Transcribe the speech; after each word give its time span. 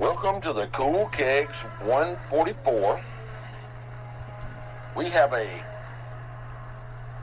Welcome 0.00 0.40
to 0.40 0.54
the 0.54 0.66
Cool 0.68 1.08
Kegs 1.12 1.60
144. 1.82 3.02
We 4.96 5.10
have 5.10 5.34
a 5.34 5.46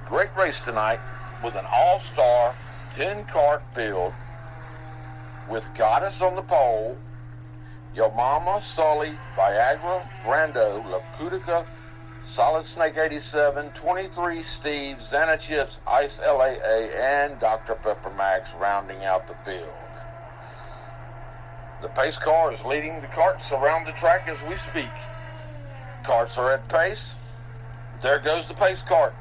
great 0.06 0.30
race 0.38 0.64
tonight 0.64 1.00
with 1.44 1.56
an 1.56 1.66
all-star 1.74 2.54
10-cart 2.94 3.64
field 3.74 4.14
with 5.50 5.68
Goddess 5.74 6.22
on 6.22 6.36
the 6.36 6.44
pole, 6.44 6.96
Yo 7.96 8.12
Mama, 8.12 8.62
Sully, 8.62 9.14
Viagra, 9.36 10.00
Brando, 10.24 10.88
La 10.92 11.00
Cutica, 11.18 11.66
Solid 12.26 12.64
Snake 12.64 12.96
87, 12.96 13.72
23 13.72 14.44
Steve, 14.44 14.98
Xana 14.98 15.40
Chips, 15.40 15.80
Ice 15.88 16.20
LAA, 16.20 16.92
and 16.96 17.40
Dr. 17.40 17.74
Pepper 17.74 18.12
Max 18.12 18.54
rounding 18.54 19.04
out 19.04 19.28
the 19.28 19.34
field. 19.44 19.74
The 21.80 21.90
pace 21.90 22.18
car 22.18 22.52
is 22.52 22.64
leading 22.66 23.02
the 23.02 23.08
carts 23.08 23.52
around 23.52 23.86
the 23.86 23.92
track 23.92 24.28
as 24.28 24.42
we 24.44 24.56
speak. 24.56 24.90
Carts 26.04 26.38
are 26.38 26.52
at 26.52 26.68
pace. 26.70 27.14
There 28.02 28.18
goes 28.18 28.48
the 28.48 28.56
pace 28.56 28.82
cart. 28.82 29.14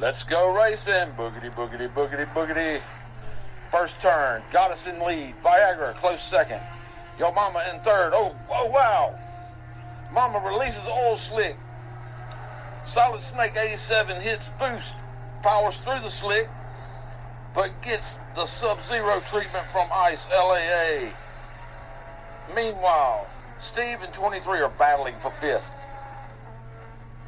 Let's 0.00 0.24
go 0.24 0.52
racing. 0.52 1.12
Boogity, 1.16 1.54
boogity, 1.54 1.92
boogity, 1.92 2.26
boogity. 2.32 2.80
First 3.70 4.00
turn. 4.00 4.42
Goddess 4.50 4.88
in 4.88 4.98
lead. 4.98 5.34
Viagra 5.44 5.94
close 5.94 6.20
second. 6.20 6.60
Yo 7.16 7.30
Mama 7.30 7.62
in 7.72 7.80
third. 7.80 8.10
Oh, 8.12 8.34
oh 8.50 8.66
wow. 8.66 9.16
Mama 10.12 10.42
releases 10.44 10.86
oil 10.88 11.16
slick. 11.16 11.56
Solid 12.86 13.22
Snake 13.22 13.56
87 13.56 14.20
hits 14.20 14.50
boost. 14.58 14.96
Powers 15.42 15.78
through 15.78 16.00
the 16.00 16.10
slick. 16.10 16.48
But 17.54 17.82
gets 17.82 18.18
the 18.34 18.46
sub-zero 18.46 19.20
treatment 19.20 19.66
from 19.66 19.88
Ice 19.92 20.26
LAA. 20.32 21.10
Meanwhile, 22.54 23.26
Steve 23.58 24.02
and 24.02 24.12
23 24.12 24.60
are 24.60 24.70
battling 24.70 25.14
for 25.14 25.30
fifth 25.30 25.74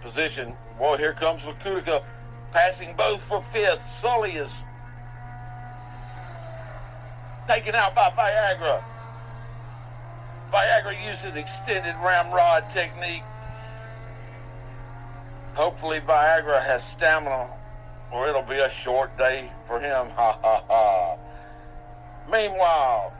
position. 0.01 0.56
Well, 0.81 0.97
here 0.97 1.12
comes 1.12 1.45
Lakutica 1.45 2.03
passing 2.51 2.95
both 2.97 3.23
for 3.23 3.43
fifth. 3.43 3.78
Sully 3.78 4.33
is 4.33 4.62
taken 7.47 7.75
out 7.75 7.95
by 7.95 8.11
Viagra. 8.11 8.83
Viagra 10.53 11.06
uses 11.06 11.37
extended 11.37 11.95
ramrod 12.05 12.69
technique. 12.70 13.23
Hopefully, 15.55 16.00
Viagra 16.00 16.62
has 16.62 16.83
stamina, 16.83 17.48
or 18.11 18.28
it'll 18.28 18.43
be 18.43 18.59
a 18.59 18.70
short 18.70 19.17
day 19.17 19.50
for 19.67 19.78
him. 19.78 20.09
Ha 20.17 20.39
ha 20.43 20.65
ha. 20.69 21.17
Meanwhile, 22.31 23.12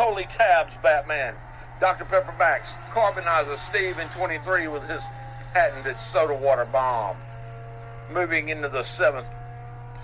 Holy 0.00 0.24
Tabs, 0.24 0.78
Batman. 0.78 1.34
Dr. 1.78 2.06
Pepper 2.06 2.34
Max, 2.38 2.74
Carbonizer 2.90 3.58
Steve 3.58 3.98
in 3.98 4.08
23 4.08 4.66
with 4.68 4.88
his 4.88 5.06
patented 5.52 6.00
soda 6.00 6.34
water 6.34 6.64
bomb. 6.72 7.18
Moving 8.10 8.48
into 8.48 8.70
the 8.70 8.82
seventh 8.82 9.28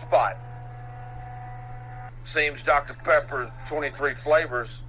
spot. 0.03 0.37
Seems 2.25 2.63
Dr. 2.63 2.93
Pepper 3.03 3.51
23 3.69 4.11
flavors 4.13 4.83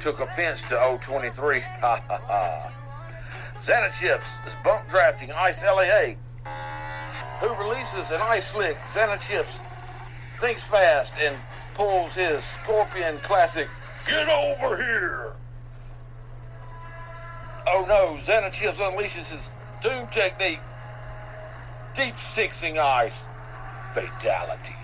took 0.00 0.18
offense 0.18 0.66
to 0.70 0.76
023. 1.04 1.60
Ha. 1.60 2.70
Xana 3.56 4.00
Chips 4.00 4.36
is 4.46 4.54
bump 4.64 4.88
drafting 4.88 5.30
Ice 5.32 5.62
LAA, 5.62 6.14
who 7.40 7.54
releases 7.62 8.10
an 8.10 8.20
ice 8.22 8.52
slick. 8.52 8.78
Xana 8.94 9.20
Chips 9.20 9.60
thinks 10.38 10.64
fast 10.64 11.12
and 11.20 11.36
pulls 11.74 12.14
his 12.14 12.42
Scorpion 12.42 13.18
Classic. 13.18 13.68
Get 14.06 14.28
over 14.28 14.76
here! 14.76 15.32
Oh 17.66 17.84
no, 17.86 18.16
Xana 18.20 18.50
Chips 18.52 18.78
unleashes 18.78 19.30
his 19.30 19.50
Doom 19.80 20.08
technique. 20.08 20.60
Deep 21.94 22.16
sixing 22.16 22.78
ice. 22.78 23.26
Fatality. 23.94 24.74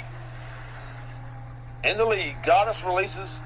In 1.84 1.97
the 1.99 2.04
lead, 2.04 2.34
Goddess 2.43 2.82
releases 2.82 3.41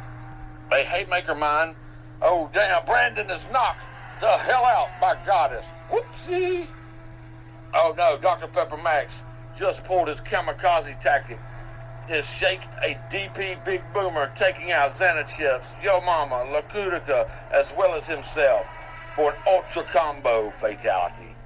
a 0.72 0.82
Haymaker 0.84 1.34
Mine. 1.34 1.74
Oh 2.22 2.48
damn, 2.52 2.84
Brandon 2.86 3.28
is 3.30 3.48
knocked 3.50 3.82
the 4.20 4.28
hell 4.28 4.64
out 4.64 4.88
by 5.00 5.16
Goddess. 5.26 5.64
Whoopsie. 5.90 6.66
Oh 7.74 7.94
no, 7.96 8.18
Dr. 8.18 8.46
Pepper 8.46 8.76
Max 8.76 9.24
just 9.56 9.84
pulled 9.84 10.08
his 10.08 10.20
kamikaze 10.20 10.98
tactic. 11.00 11.38
His 12.10 12.28
shake 12.28 12.62
a 12.82 12.98
DP 13.08 13.64
Big 13.64 13.84
Boomer 13.94 14.32
taking 14.34 14.72
out 14.72 14.90
Xana 14.90 15.24
Chips, 15.28 15.76
Yo 15.80 16.00
Mama, 16.00 16.44
Lakutica, 16.50 17.30
as 17.52 17.72
well 17.78 17.94
as 17.94 18.04
himself 18.04 18.68
for 19.14 19.30
an 19.30 19.36
ultra 19.46 19.84
combo 19.84 20.50
fatality. 20.50 21.36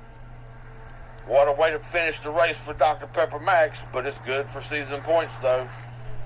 What 1.26 1.48
a 1.48 1.52
way 1.52 1.70
to 1.70 1.78
finish 1.78 2.18
the 2.20 2.30
race 2.30 2.58
for 2.58 2.72
Dr. 2.72 3.06
Pepper 3.08 3.38
Max, 3.38 3.84
but 3.92 4.06
it's 4.06 4.18
good 4.20 4.48
for 4.48 4.62
season 4.62 5.02
points 5.02 5.36
though. 5.42 5.68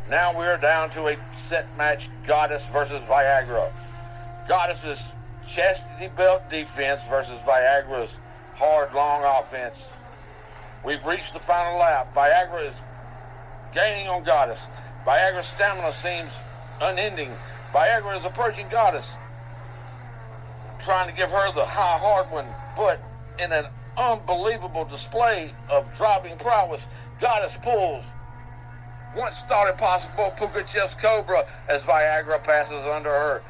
Now 0.08 0.38
we're 0.38 0.56
down 0.56 0.90
to 0.90 1.08
a 1.08 1.16
set 1.34 1.66
match 1.76 2.08
Goddess 2.24 2.68
versus 2.68 3.02
Viagra. 3.02 3.72
Goddess's 4.46 5.14
chastity 5.48 6.12
belt 6.14 6.48
defense 6.48 7.08
versus 7.08 7.40
Viagra's 7.40 8.20
hard, 8.54 8.94
long 8.94 9.24
offense. 9.24 9.94
We've 10.84 11.04
reached 11.04 11.32
the 11.32 11.40
final 11.40 11.80
lap. 11.80 12.14
Viagra 12.14 12.68
is 12.68 12.80
gaining 13.74 14.08
on 14.08 14.24
Goddess. 14.24 14.68
Viagra's 15.06 15.46
stamina 15.46 15.92
seems 15.92 16.40
unending. 16.80 17.30
Viagra 17.72 18.16
is 18.16 18.24
approaching 18.24 18.66
Goddess, 18.68 19.14
trying 20.80 21.08
to 21.08 21.14
give 21.14 21.30
her 21.30 21.52
the 21.52 21.64
high, 21.64 21.98
hard 21.98 22.30
one, 22.30 22.46
but 22.76 23.02
in 23.38 23.52
an 23.52 23.66
unbelievable 23.96 24.84
display 24.84 25.50
of 25.70 25.92
driving 25.96 26.36
prowess, 26.38 26.86
Goddess 27.20 27.58
pulls 27.58 28.04
once 29.16 29.42
thought 29.42 29.68
impossible 29.68 30.32
Pugachev's 30.36 30.94
Cobra 30.94 31.44
as 31.68 31.82
Viagra 31.82 32.42
passes 32.42 32.84
under 32.84 33.10
her. 33.10 33.42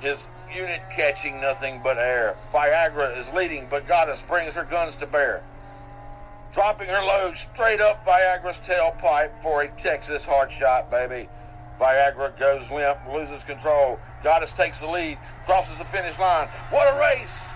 His 0.00 0.28
unit 0.54 0.82
catching 0.94 1.40
nothing 1.40 1.80
but 1.82 1.98
air. 1.98 2.36
Viagra 2.52 3.18
is 3.18 3.32
leading, 3.32 3.66
but 3.70 3.88
Goddess 3.88 4.22
brings 4.22 4.54
her 4.54 4.64
guns 4.64 4.94
to 4.96 5.06
bear. 5.06 5.42
Dropping 6.56 6.88
her 6.88 7.02
load 7.02 7.36
straight 7.36 7.82
up 7.82 8.02
Viagra's 8.06 8.56
tailpipe 8.60 9.42
for 9.42 9.60
a 9.60 9.68
Texas 9.76 10.24
hard 10.24 10.50
shot, 10.50 10.90
baby. 10.90 11.28
Viagra 11.78 12.34
goes 12.38 12.70
limp, 12.70 12.96
loses 13.12 13.44
control. 13.44 14.00
Goddess 14.24 14.54
takes 14.54 14.80
the 14.80 14.86
lead, 14.86 15.18
crosses 15.44 15.76
the 15.76 15.84
finish 15.84 16.18
line. 16.18 16.48
What 16.70 16.88
a 16.88 16.98
race! 16.98 17.50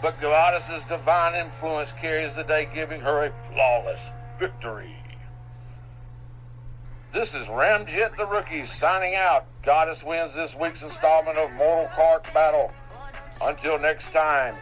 But 0.00 0.20
Goddess's 0.20 0.84
divine 0.84 1.34
influence 1.34 1.90
carries 1.90 2.36
the 2.36 2.44
day, 2.44 2.68
giving 2.72 3.00
her 3.00 3.24
a 3.24 3.32
flawless 3.48 4.12
victory. 4.38 4.94
This 7.10 7.34
is 7.34 7.48
Ramjet 7.48 8.16
the 8.16 8.26
Rookie 8.26 8.64
signing 8.64 9.16
out. 9.16 9.46
Goddess 9.64 10.04
wins 10.04 10.36
this 10.36 10.54
week's 10.54 10.84
installment 10.84 11.36
of 11.36 11.50
Mortal 11.54 11.90
Kart 11.96 12.32
Battle. 12.32 12.70
Until 13.42 13.76
next 13.76 14.12
time, 14.12 14.54